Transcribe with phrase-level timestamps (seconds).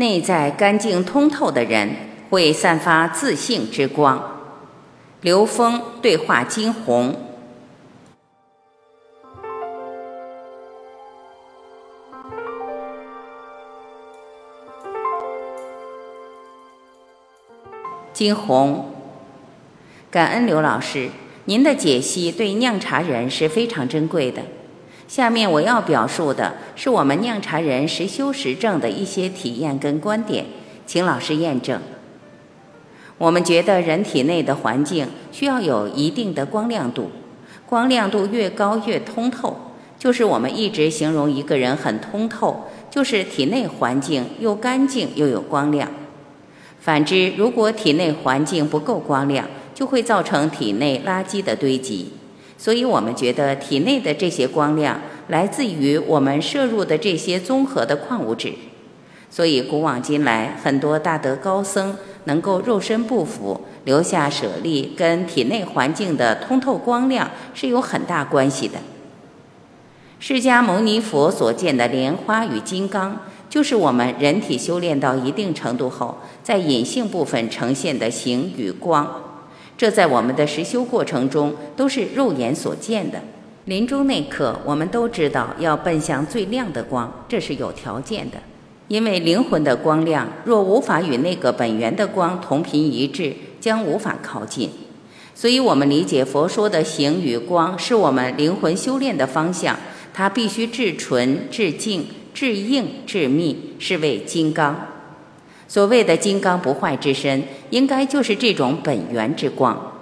[0.00, 1.94] 内在干净通透的人
[2.30, 4.40] 会散发自信之光。
[5.20, 7.14] 刘峰对话金红。
[18.14, 18.94] 金红，
[20.10, 21.10] 感恩刘老师，
[21.44, 24.40] 您的解析对酿茶人是非常珍贵的。
[25.10, 30.46] 下面我要表述的是我们酿茶人实修实证的一些体验跟观点，
[30.86, 31.80] 请老师验证。
[33.18, 37.10] 我们觉得人体内的环境需要有一定的光亮度，
[37.66, 39.56] 光亮度越高越通透。
[39.98, 45.90] 就是我们一直形容一个人很通透，就是体内环境又干净又有光亮。
[46.78, 52.12] 反之，如果体内环境不够光亮，就会造成体内垃圾的堆积。
[52.60, 58.52] 所以我们觉得体内的这些光亮来自于我们摄入的这些综合的矿物质。
[59.30, 61.96] 所以古往今来，很多大德高僧。
[62.24, 68.74] 能够肉身不腐，留下舍利，跟体内环境的通透光亮是有很大关系的。
[70.18, 79.29] 释迦牟尼佛所见的莲花与金刚，就是我们人体修炼到一定程度后，在隐性部分呈现的形与光。
[79.80, 83.18] 这在我们的实修过程中都是肉眼所见的。
[83.64, 88.36] 临终那刻，我们都知道要奔向最亮的光，这是有条件的。
[88.88, 94.68] 因为灵魂的光亮若无法与那个本源的光同频一致，将无法靠近。
[95.34, 99.74] 所以，我们理解佛说的行与光是我们灵魂修炼的方向。
[100.12, 104.88] 它必须至纯、至净、至硬、至密，是为金刚。
[105.70, 109.92] 所谓的金刚不坏之身，应该就是这种本源之光。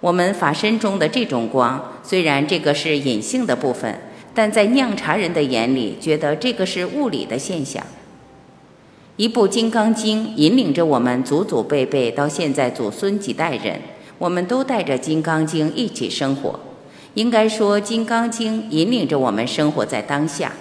[0.00, 3.98] 我们法身中的这种光，虽然这个是隐性的部分，
[4.34, 7.82] 但在酿茶人的眼里，觉得这个是物理的现象。
[9.16, 13.80] 一部《金刚经》引领着我们祖祖辈辈到现在祖孙几代人，
[14.18, 16.60] 我们都带着《金刚经》一起生活。
[17.14, 20.52] 应该说，《金刚经》引领着我们生活在当下。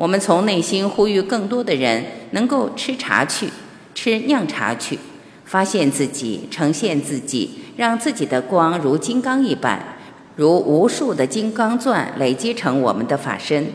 [0.00, 3.50] 我们从内心呼吁更多的人能够吃茶去，
[3.94, 4.98] 吃酿茶去，
[5.44, 9.98] 发现自己，呈现自己，让自己的光如金刚一般，
[10.36, 13.66] 如无数的金刚钻累积成我们的法身。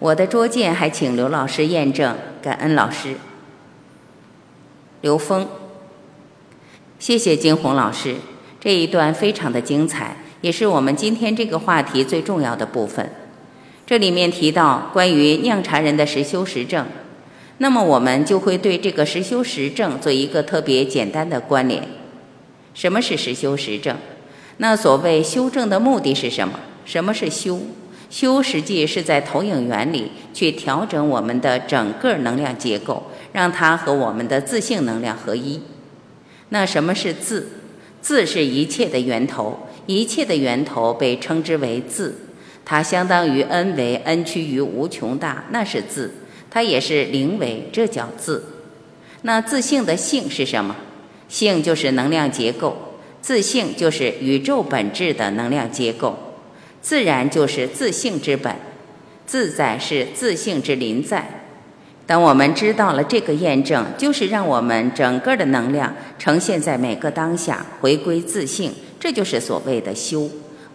[0.00, 3.14] 我的拙见还请刘老师验证，感恩老师。
[5.00, 5.48] 刘峰，
[6.98, 8.16] 谢谢金红老师，
[8.60, 13.10] 这一段非常的精彩，也是我们今天这个话题最重要的部分。
[13.92, 16.86] 这里面提到关于酿茶人的实修实证，
[17.58, 21.86] 那么我们就会对这个实修实证做一个特别简单的关联。
[22.72, 23.94] 什么是实修实证？
[24.56, 26.58] 那所谓修正的目的是什么？
[26.86, 27.60] 什么是修？
[28.08, 33.02] 修实际是在投影原理去调整我们的整个能量结构，
[33.34, 35.60] 让它和我们的自性能量合一。
[36.48, 37.50] 那什么是自？
[38.00, 42.16] 自是一切的源头，一切的源头被称之为自，
[42.64, 46.12] 它相当于 n 为 n 趋于无穷大，那是自。
[46.50, 48.44] 它也是零为，这叫自。
[49.22, 50.76] 那自性的性是什么？
[51.28, 52.76] 性就是能量结构，
[53.20, 56.18] 自性就是宇宙本质的能量结构。
[56.82, 58.54] 自然就是自性之本，
[59.24, 61.42] 自在是自性之临在。
[62.04, 70.28] 当我们知道了这个验证，就是让我们整个的能量呈现在每个当下，回归自性，这就是所谓的修，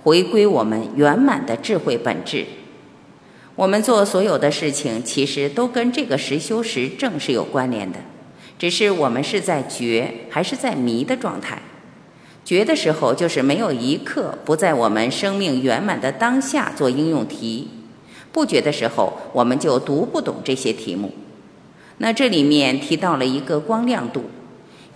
[0.08, 2.46] 回归我们圆满的智慧本质。
[3.58, 8.00] 我们做所有的事情，其实都跟这个实修实证是有关联的，
[8.58, 11.62] 只是我们是在觉还是在迷的状态。
[12.46, 17.68] 觉的时候，就是没有一刻不在我们生命圆满的当下做应用题；
[18.32, 21.12] 不觉的时候，我们就读不懂这些题目。
[21.98, 24.24] 那这里面提到了一个光亮度，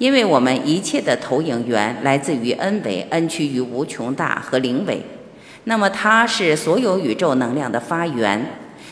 [0.01, 4.99] 因为我们一切的投影源来自于 n 维，n 趋于无穷大和零维，
[5.65, 8.43] 那么它是所有宇宙能量的发源，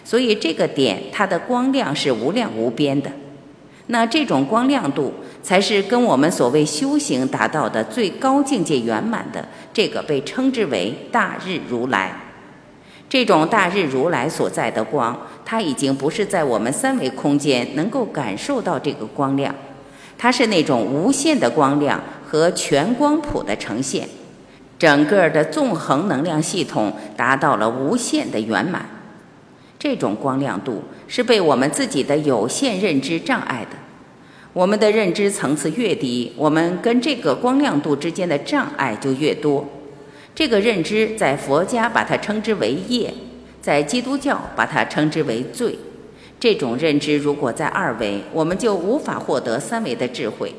[0.03, 3.09] 所以这个点它的光亮是无量无边的。
[3.87, 5.11] 那这种光亮度。
[5.41, 12.13] 才是跟我们所谓修行达到的最高境界圆满的这个被称之为大日如来。
[13.07, 19.55] 这种大日如来所在的光，它已经不是在我们三维空间能够感受到这个光亮，
[20.21, 24.07] 它是那种无限的光亮和全光谱的呈现，
[24.77, 28.85] 整个的纵横能量系统达到了无限的圆满。
[29.79, 33.77] 这种光亮度是被我们自己的有限认知障碍的。
[34.51, 39.65] 我们的认知层次越低，我们跟这个光亮度之间的障碍就越多。
[40.35, 43.13] 这个认知在佛家把它称之为业，
[43.61, 45.79] 在基督教把它称之为罪。
[46.39, 50.49] 这种认知如果在二维，我们就无法获得三维的智慧；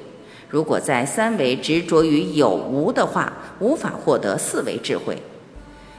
[0.49, 5.17] 如果在三维执着于有无的话，无法获得四维智慧。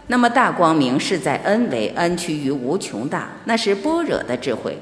[0.08, 4.78] 那么大光明是在 n 维，n 趋于无穷大，那是般若的智慧。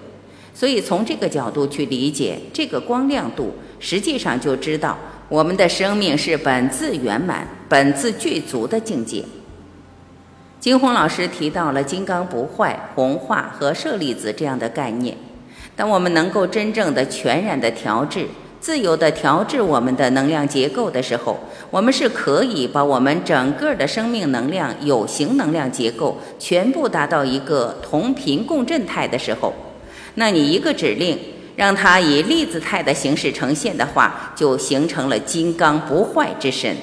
[0.54, 4.98] 所以从这个角度去理解这个光亮度，实际上就知道
[5.30, 9.24] 我们的生命是本自圆满、本自具足的境界。
[10.60, 15.16] 金红老师提到了“金刚不坏”、“红化”和“舍利子”这样的概念。
[15.74, 18.28] 当我们能够真正的全然的调制、
[18.60, 21.40] 自由的调制我们的能量结构的时候，
[21.72, 29.54] 我们是可以把我们整个的生命能量、有形能量结构全部达到一个同频共振态的时候，
[30.16, 31.18] 那你一个指令
[31.56, 36.76] 让它以粒子态的形式呈现的话，就形成了金刚不坏之身。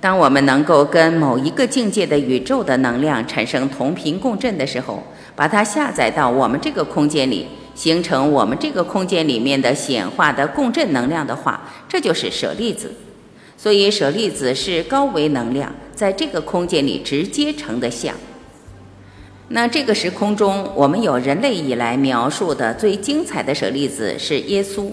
[0.00, 5.02] 当我们能够跟某一个境界的宇宙的能量产生同频共振的时候，
[5.36, 12.94] 把它下载到我们这个空间里，形成我们这个空间里面的显化的共振能量的话，这就是舍利子。
[13.58, 18.14] 所以舍利子是高维能量在这个空间里直接成的像。
[19.48, 24.90] 那这个时空中，我们有人类以来描述的最精彩的舍利子是耶稣，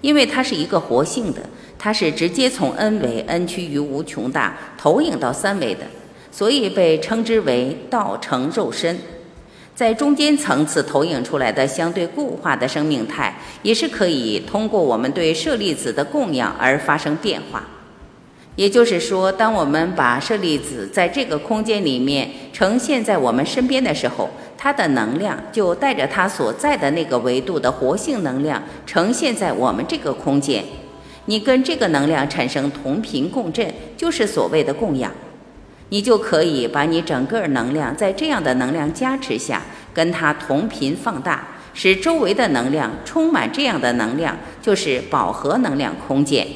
[0.00, 1.42] 因为它是一个活性的。
[1.84, 5.80] 它是直接从 n 维 n 趋于无穷大投影到三维的，
[6.30, 8.96] 所以被称之为道成肉身。
[9.74, 17.64] 在中间层次投影出来的相对固化的生命态，也是可以通过我们对舍利子的供养而发生变化。
[18.54, 30.62] 也就是说，当我们把舍利子在这个空间里面呈现在我们身边的时候，它的能量就带着它所在的那个维度的活性能量呈现在我们这个空间。
[31.26, 35.12] 你跟这个能量产生同频共振，就是所谓的供养，
[35.90, 39.62] 你就可以把你整个能量在这样的能量加持下，
[39.94, 46.46] 跟它同频放大，使周围的能量充满这样的能量，就是饱和能量空间。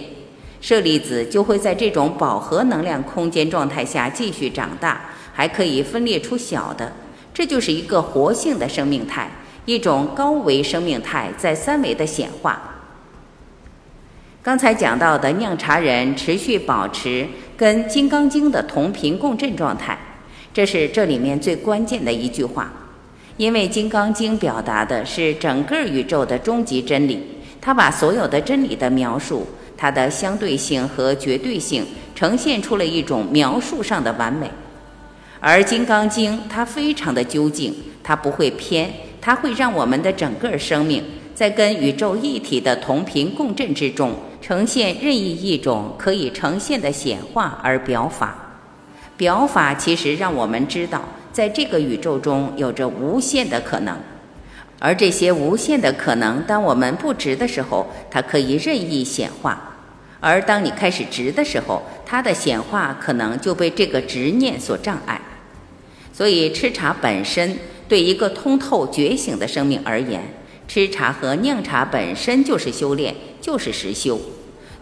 [0.61, 6.93] 舍利子就会在这种饱和能量空间状态下继续长大，还可以分裂出小的，
[7.33, 9.31] 这就是一个活性的生命态，
[9.65, 12.76] 一种高维生命态在三维的显化。
[14.47, 17.27] 刚才讲到的酿茶人持续保持
[17.57, 19.99] 跟《金刚经》的同频共振状态，
[20.55, 22.73] 这是这里面最关键的一句话。
[23.39, 27.21] 因为《金刚经》表达的是整个宇宙的终极真理，
[27.61, 29.45] 它把所有的真理的描述，
[29.77, 31.85] 它的相对性和绝对性
[32.15, 34.49] 呈现出了一种描述上的完美。
[35.41, 38.89] 而《金刚经》它非常的究竟，它不会偏，
[39.21, 41.03] 它会让我们的整个生命
[41.35, 44.15] 在跟宇宙一体的同频共振之中。
[44.47, 48.33] 呈现任意一种可以呈现的显化而表法，
[49.17, 51.03] 表法其实让我们知道，
[51.33, 53.97] 在这个宇宙中有着无限的可能，
[54.79, 59.53] 而这些无限的可能，当我们不执的时候，它可以任意显化；
[60.21, 65.21] 而当你开始执的时候，它的显化可能就被这个执念所障碍。
[66.13, 67.59] 所以，吃茶本身
[67.89, 70.23] 对一个通透觉醒的生命而言，
[70.69, 74.21] 吃茶和酿茶本身就是修炼，就是实修。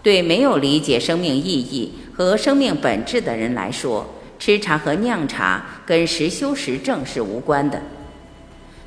[0.02, 4.06] 对没有理解生命意义和生命本质的人来说，
[4.38, 7.82] 吃茶和酿茶跟实修实证是无关的。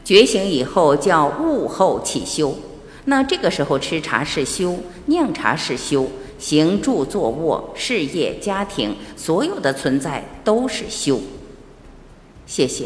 [0.04, 2.58] 觉醒以后叫悟后起修，
[3.06, 4.78] 那这个时候吃茶是修，
[5.08, 6.08] 酿茶是修，
[6.38, 11.20] 行住坐卧、事业、家庭，所有的存在都是修。
[12.46, 12.86] 谢谢。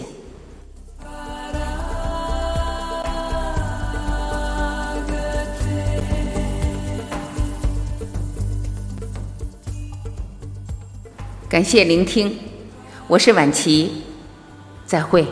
[11.51, 12.33] 感谢聆听，
[13.07, 13.91] 我是晚琪，
[14.85, 15.27] 再会。